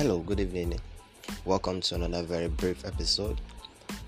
Hello, 0.00 0.20
good 0.20 0.40
evening. 0.40 0.80
Welcome 1.44 1.82
to 1.82 1.96
another 1.96 2.22
very 2.22 2.48
brief 2.48 2.86
episode. 2.86 3.38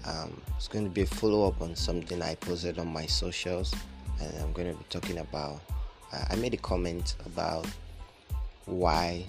Um, 0.07 0.41
it's 0.57 0.67
going 0.67 0.87
to 0.87 0.91
be 0.91 1.03
a 1.03 1.07
follow 1.07 1.47
up 1.47 1.61
on 1.61 1.77
something 1.77 2.23
I 2.23 2.35
posted 2.37 2.79
on 2.79 2.91
my 2.91 3.05
socials, 3.05 3.75
and 4.19 4.33
I'm 4.41 4.55
going 4.55 4.73
to 4.73 4.79
be 4.79 4.87
talking 4.89 5.19
about. 5.19 5.61
Uh, 6.11 6.25
I 6.31 6.37
made 6.37 6.55
a 6.55 6.57
comment 6.57 7.17
about 7.27 7.67
why 8.65 9.27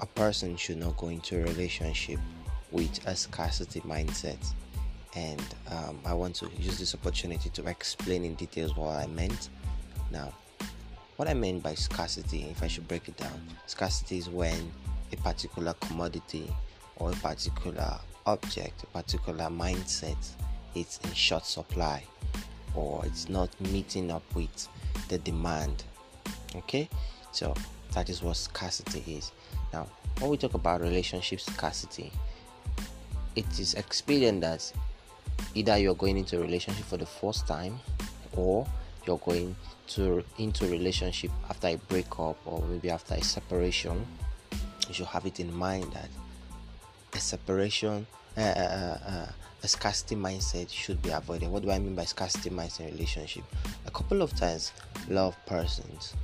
a 0.00 0.06
person 0.06 0.56
should 0.56 0.78
not 0.78 0.96
go 0.96 1.08
into 1.08 1.38
a 1.38 1.42
relationship 1.42 2.18
with 2.72 3.06
a 3.06 3.14
scarcity 3.14 3.80
mindset, 3.80 4.42
and 5.14 5.44
um, 5.70 5.98
I 6.06 6.14
want 6.14 6.36
to 6.36 6.48
use 6.58 6.78
this 6.78 6.94
opportunity 6.94 7.50
to 7.50 7.66
explain 7.66 8.24
in 8.24 8.36
details 8.36 8.74
what 8.74 8.96
I 9.00 9.06
meant. 9.08 9.50
Now, 10.10 10.32
what 11.16 11.28
I 11.28 11.34
meant 11.34 11.62
by 11.62 11.74
scarcity, 11.74 12.44
if 12.44 12.62
I 12.62 12.68
should 12.68 12.88
break 12.88 13.06
it 13.06 13.18
down, 13.18 13.38
scarcity 13.66 14.16
is 14.16 14.30
when 14.30 14.72
a 15.14 15.22
particular 15.22 15.74
commodity 15.74 16.52
or 16.96 17.10
a 17.10 17.16
particular 17.16 17.98
object, 18.26 18.82
a 18.82 18.86
particular 18.86 19.46
mindset 19.46 20.16
is 20.74 20.98
in 21.04 21.12
short 21.12 21.44
supply 21.44 22.02
or 22.74 23.02
it's 23.06 23.28
not 23.28 23.48
meeting 23.60 24.10
up 24.10 24.22
with 24.34 24.68
the 25.08 25.18
demand. 25.18 25.84
Okay, 26.56 26.88
so 27.32 27.54
that 27.92 28.08
is 28.08 28.22
what 28.22 28.36
scarcity 28.36 29.02
is. 29.16 29.32
Now, 29.72 29.88
when 30.18 30.30
we 30.30 30.36
talk 30.36 30.54
about 30.54 30.80
relationship 30.80 31.40
scarcity, 31.40 32.12
it 33.36 33.46
is 33.58 33.74
expedient 33.74 34.40
that 34.42 34.72
either 35.54 35.76
you're 35.78 35.94
going 35.94 36.16
into 36.16 36.38
a 36.38 36.40
relationship 36.40 36.84
for 36.84 36.96
the 36.96 37.06
first 37.06 37.46
time 37.46 37.78
or 38.36 38.66
you're 39.06 39.18
going 39.18 39.54
to 39.86 40.24
into 40.38 40.66
relationship 40.66 41.30
after 41.50 41.68
a 41.68 41.76
breakup 41.76 42.36
or 42.46 42.62
maybe 42.68 42.90
after 42.90 43.14
a 43.14 43.22
separation 43.22 44.06
you 44.88 44.94
should 44.94 45.06
have 45.06 45.26
it 45.26 45.40
in 45.40 45.52
mind 45.52 45.92
that 45.92 46.08
a 47.12 47.18
separation 47.18 48.06
uh, 48.36 48.40
uh, 48.40 48.44
uh, 48.44 49.10
uh, 49.10 49.26
a 49.62 49.68
scarcity 49.68 50.16
mindset 50.16 50.68
should 50.70 51.00
be 51.00 51.10
avoided. 51.10 51.48
What 51.48 51.62
do 51.62 51.70
i 51.70 51.78
mean 51.78 51.94
by 51.94 52.04
scarcity 52.04 52.50
mindset 52.50 52.80
in 52.80 52.92
relationship? 52.92 53.44
A 53.86 53.90
couple 53.90 54.22
of 54.22 54.34
times 54.36 54.72
of 55.10 55.46
persons 55.46 56.14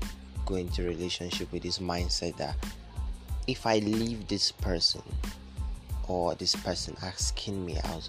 go 0.46 0.56
into 0.56 0.82
relationship 0.82 1.50
with 1.52 1.62
this 1.62 1.78
mindset 1.78 2.36
that 2.38 2.56
if 3.46 3.66
i 3.66 3.78
leave 3.78 4.26
this 4.26 4.50
person 4.50 5.02
or 6.08 6.34
this 6.34 6.54
person 6.56 6.96
asking 7.02 7.64
me 7.64 7.78
out 7.84 8.08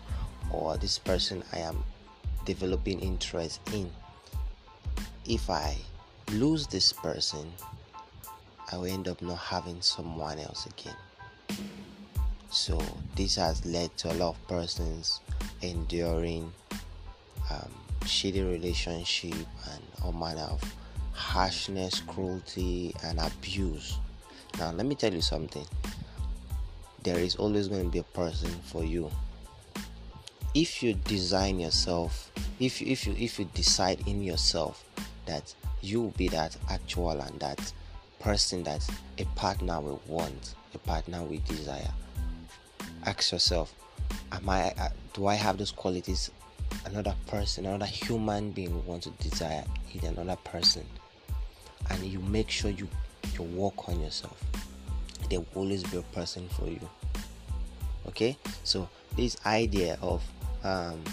or 0.51 0.77
this 0.77 0.97
person 0.97 1.43
i 1.53 1.59
am 1.59 1.83
developing 2.45 2.99
interest 2.99 3.59
in 3.73 3.89
if 5.27 5.49
I 5.49 5.77
lose 6.33 6.67
this 6.67 6.91
person, 6.91 7.51
I 8.71 8.77
will 8.77 8.85
end 8.85 9.07
up 9.07 9.21
not 9.21 9.37
having 9.37 9.81
someone 9.81 10.39
else 10.39 10.65
again. 10.65 10.95
So 12.49 12.81
this 13.15 13.35
has 13.35 13.65
led 13.65 13.95
to 13.97 14.11
a 14.11 14.15
lot 14.15 14.35
of 14.35 14.47
persons 14.47 15.19
enduring 15.61 16.51
um, 17.49 17.71
shitty 18.01 18.49
relationship 18.49 19.33
and 19.33 19.83
all 20.03 20.13
manner 20.13 20.47
of 20.49 20.61
harshness, 21.13 22.01
cruelty, 22.01 22.95
and 23.03 23.19
abuse. 23.19 23.97
Now 24.57 24.71
let 24.71 24.85
me 24.85 24.95
tell 24.95 25.13
you 25.13 25.21
something. 25.21 25.65
There 27.03 27.19
is 27.19 27.35
always 27.35 27.67
going 27.67 27.83
to 27.85 27.89
be 27.89 27.99
a 27.99 28.03
person 28.03 28.49
for 28.63 28.83
you. 28.83 29.11
If 30.53 30.83
you 30.83 30.93
design 30.93 31.59
yourself, 31.59 32.31
if 32.59 32.81
if 32.81 33.07
you 33.07 33.15
if 33.17 33.39
you 33.39 33.45
decide 33.53 34.05
in 34.07 34.21
yourself 34.21 34.83
that 35.25 35.53
you 35.81 36.01
will 36.01 36.11
be 36.11 36.27
that 36.29 36.55
actual 36.69 37.19
and 37.21 37.39
that 37.39 37.71
person 38.21 38.63
that 38.63 38.87
a 39.17 39.25
partner 39.35 39.79
will 39.81 40.01
want, 40.07 40.55
a 40.73 40.77
partner 40.77 41.23
will 41.23 41.41
desire. 41.47 41.91
Ask 43.05 43.31
yourself, 43.31 43.73
am 44.31 44.47
I 44.47 44.71
uh, 44.79 44.89
do 45.13 45.27
I 45.27 45.35
have 45.35 45.57
those 45.57 45.71
qualities 45.71 46.31
another 46.85 47.15
person, 47.27 47.65
another 47.65 47.85
human 47.85 48.51
being 48.51 48.85
want 48.85 49.03
to 49.03 49.09
desire 49.11 49.63
in 49.93 50.05
another 50.05 50.37
person? 50.43 50.85
And 51.89 52.03
you 52.03 52.19
make 52.19 52.49
sure 52.49 52.71
you 52.71 52.87
you 53.33 53.43
work 53.43 53.89
on 53.89 53.99
yourself. 53.99 54.41
There 55.29 55.39
will 55.39 55.47
always 55.55 55.83
be 55.83 55.97
a 55.97 56.01
person 56.01 56.47
for 56.49 56.67
you. 56.67 56.89
Okay? 58.07 58.37
So 58.63 58.87
this 59.15 59.37
idea 59.45 59.97
of 60.01 60.23
um, 60.63 61.03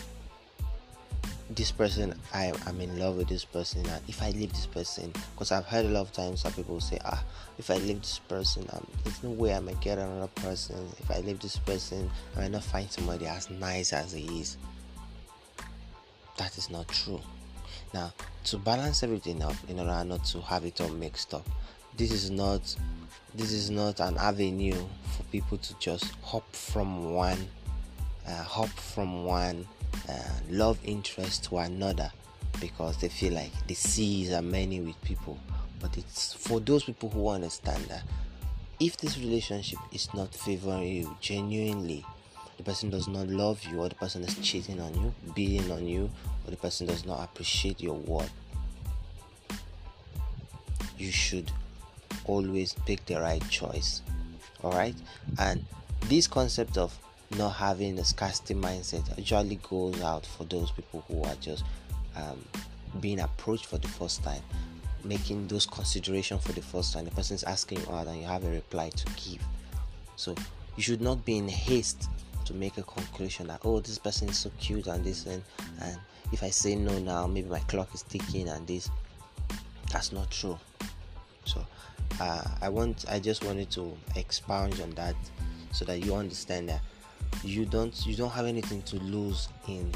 this 1.51 1.73
person 1.73 2.15
I, 2.35 2.53
i'm 2.67 2.81
in 2.81 2.99
love 2.99 3.17
with 3.17 3.29
this 3.29 3.45
person 3.45 3.87
and 3.87 4.03
if 4.07 4.23
i 4.23 4.31
leave 4.31 4.53
this 4.53 4.67
person 4.67 5.13
because 5.33 5.51
i've 5.51 5.65
heard 5.65 5.87
a 5.87 5.89
lot 5.89 6.03
of 6.03 6.13
times 6.13 6.43
some 6.43 6.53
people 6.53 6.81
say 6.81 6.99
ah 7.05 7.23
if 7.59 7.71
i 7.71 7.77
leave 7.77 8.01
this 8.01 8.21
person 8.29 8.67
um, 8.73 8.87
there's 9.03 9.23
no 9.23 9.31
way 9.31 9.55
i 9.55 9.61
might 9.61 9.81
get 9.81 9.99
another 9.99 10.29
person. 10.37 10.89
If 10.99 11.11
i 11.11 11.21
leave 11.21 11.41
this 11.41 11.59
person 11.59 12.11
i 12.37 12.41
might 12.41 12.51
not 12.51 12.65
find 12.65 12.91
somebody 12.91 13.27
as 13.27 13.51
nice 13.51 13.93
as 13.93 14.13
he 14.13 14.41
is. 14.41 14.59
That 16.37 16.57
is 16.57 16.71
not 16.71 16.87
true. 16.89 17.21
Now 17.95 18.13
to 18.45 18.59
balance 18.59 19.03
everything 19.03 19.43
up 19.43 19.57
in 19.69 19.81
order 19.81 20.05
not 20.05 20.25
to 20.27 20.41
have 20.43 20.65
it 20.65 20.81
all 20.81 20.89
mixed 20.89 21.35
up 21.35 21.49
this 21.97 22.13
is 22.13 22.31
not 22.31 22.77
this 23.35 23.53
is 23.53 23.71
not 23.71 24.01
an 24.01 24.17
avenue 24.19 24.87
for 25.17 25.23
people 25.25 25.59
to 25.59 25.75
just 25.79 26.05
hop 26.23 26.45
from 26.55 27.13
one 27.13 27.49
uh, 28.27 28.43
hop 28.43 28.69
from 28.69 29.25
one 29.25 29.67
uh, 30.09 30.13
love 30.51 30.79
interest 30.85 31.45
to 31.45 31.59
another 31.59 32.11
because 32.61 32.97
they 33.01 33.09
feel 33.09 33.35
like 33.35 33.51
the 33.67 33.75
seas 33.75 34.33
are 34.33 34.43
many 34.43 34.81
with 34.81 35.01
people. 35.03 35.39
But 35.81 35.97
it's 35.97 36.35
for 36.35 36.61
those 36.61 36.85
people 36.85 37.09
who 37.11 37.29
understand 37.29 37.85
that 37.85 38.03
if 38.81 38.97
this 38.97 39.19
relationship 39.19 39.79
is 39.93 40.13
not 40.15 40.35
favoring 40.35 40.89
you 40.89 41.17
genuinely, 41.21 42.05
the 42.57 42.63
person 42.63 42.91
does 42.91 43.07
not 43.07 43.29
love 43.29 43.63
you, 43.65 43.81
or 43.81 43.89
the 43.89 43.95
person 43.95 44.23
is 44.25 44.37
cheating 44.39 44.81
on 44.81 44.93
you, 44.95 45.15
beating 45.35 45.71
on 45.71 45.87
you, 45.87 46.11
or 46.45 46.51
the 46.51 46.57
person 46.57 46.87
does 46.87 47.07
not 47.07 47.23
appreciate 47.23 47.81
your 47.81 47.95
work, 47.95 48.31
you 50.99 51.11
should 51.13 51.51
always 52.25 52.75
pick 52.87 53.05
the 53.07 53.21
right 53.21 53.47
choice. 53.49 54.03
Alright? 54.65 54.97
And 55.39 55.65
this 56.07 56.27
concept 56.27 56.77
of 56.77 56.99
not 57.37 57.51
having 57.51 57.99
a 57.99 58.05
scarcity 58.05 58.55
mindset 58.55 59.11
actually 59.19 59.61
goes 59.69 60.01
out 60.03 60.25
for 60.25 60.45
those 60.45 60.71
people 60.71 61.05
who 61.09 61.23
are 61.25 61.35
just 61.37 61.65
um, 62.17 62.43
being 63.01 63.21
approached 63.21 63.67
for 63.67 63.79
the 63.79 63.89
first 63.89 64.23
time 64.25 64.43
making 65.05 65.47
those 65.49 65.67
considerations 65.67 66.45
for 66.45 66.53
the 66.53 66.63
first 66.63 66.93
time. 66.93 67.05
The 67.05 67.11
person 67.11 67.35
is 67.35 67.45
asking 67.45 67.81
you 67.81 67.93
out 67.93 68.07
and 68.07 68.21
you 68.21 68.27
have 68.27 68.45
a 68.45 68.51
reply 68.51 68.91
to 68.91 69.07
give. 69.07 69.43
So 70.17 70.35
you 70.77 70.83
should 70.83 71.01
not 71.01 71.25
be 71.25 71.39
in 71.39 71.49
haste 71.49 72.09
to 72.45 72.55
make 72.55 72.79
a 72.79 72.83
conclusion 72.83 73.47
that 73.49 73.61
oh 73.65 73.81
this 73.81 73.99
person 73.99 74.29
is 74.29 74.39
so 74.39 74.51
cute 74.59 74.87
and 74.87 75.05
this 75.05 75.27
and 75.27 75.43
and 75.83 75.99
if 76.33 76.43
i 76.43 76.49
say 76.49 76.75
no 76.75 76.99
now 76.99 77.27
maybe 77.27 77.47
my 77.47 77.59
clock 77.61 77.95
is 77.95 78.03
ticking 78.03 78.49
and 78.49 78.67
this. 78.67 78.91
That's 79.93 80.13
not 80.13 80.31
true. 80.31 80.59
So 81.45 81.65
uh, 82.21 82.45
i 82.61 82.69
want 82.69 83.05
i 83.09 83.19
just 83.19 83.45
wanted 83.45 83.71
to 83.71 83.97
expound 84.17 84.81
on 84.81 84.91
that 84.93 85.15
so 85.73 85.85
that 85.85 86.05
you 86.05 86.15
understand 86.15 86.69
that 86.69 86.81
you 87.43 87.65
don't 87.65 88.07
you 88.07 88.17
don't 88.17 88.31
have 88.31 88.47
anything 88.47 88.83
to 88.83 88.97
lose 88.97 89.49
in 89.69 89.93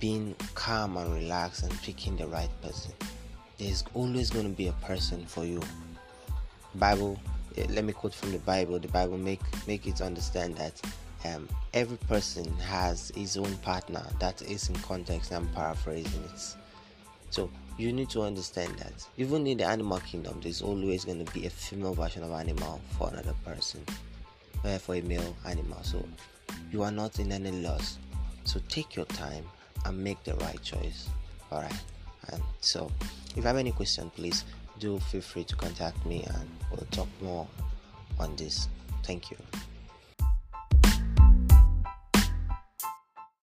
being 0.00 0.34
calm 0.54 0.96
and 0.96 1.12
relaxed 1.14 1.62
and 1.62 1.82
picking 1.82 2.16
the 2.16 2.26
right 2.26 2.50
person. 2.62 2.92
There's 3.58 3.84
always 3.94 4.30
going 4.30 4.44
to 4.44 4.56
be 4.56 4.68
a 4.68 4.72
person 4.72 5.24
for 5.26 5.44
you. 5.44 5.60
Bible 6.74 7.18
eh, 7.56 7.66
let 7.70 7.84
me 7.84 7.92
quote 7.92 8.14
from 8.14 8.32
the 8.32 8.38
bible. 8.38 8.78
The 8.78 8.88
bible 8.88 9.18
make 9.18 9.40
make 9.66 9.86
it 9.86 10.00
understand 10.00 10.56
that 10.56 10.80
um, 11.24 11.48
every 11.72 11.96
person 11.96 12.44
has 12.58 13.10
his 13.14 13.36
own 13.36 13.56
partner 13.58 14.04
that 14.20 14.42
is 14.42 14.68
in 14.68 14.76
context. 14.76 15.32
I'm 15.32 15.48
paraphrasing 15.48 16.24
it. 16.24 16.54
So 17.30 17.50
you 17.76 17.92
need 17.92 18.10
to 18.10 18.22
understand 18.22 18.78
that 18.78 18.92
even 19.16 19.46
in 19.46 19.58
the 19.58 19.64
animal 19.64 19.98
kingdom 20.00 20.40
there's 20.40 20.62
always 20.62 21.04
going 21.04 21.24
to 21.24 21.32
be 21.32 21.46
a 21.46 21.50
female 21.50 21.94
version 21.94 22.22
of 22.22 22.30
animal 22.30 22.80
for 22.96 23.08
another 23.08 23.34
person 23.44 23.84
uh, 24.64 24.78
for 24.78 24.94
a 24.94 25.00
male 25.02 25.36
animal. 25.46 25.82
So 25.82 26.04
you 26.74 26.82
are 26.82 26.90
not 26.90 27.20
in 27.20 27.30
any 27.30 27.52
loss. 27.52 27.98
So 28.42 28.60
take 28.68 28.96
your 28.96 29.06
time 29.06 29.44
and 29.84 29.96
make 29.96 30.22
the 30.24 30.34
right 30.34 30.60
choice. 30.60 31.08
Alright. 31.52 31.72
And 32.32 32.42
so 32.60 32.90
if 33.30 33.36
you 33.36 33.42
have 33.42 33.56
any 33.56 33.70
question, 33.70 34.10
please 34.10 34.44
do 34.80 34.98
feel 34.98 35.20
free 35.20 35.44
to 35.44 35.54
contact 35.54 36.04
me 36.04 36.24
and 36.34 36.50
we'll 36.72 36.88
talk 36.90 37.06
more 37.22 37.46
on 38.18 38.34
this. 38.34 38.66
Thank 39.04 39.30
you. 39.30 39.36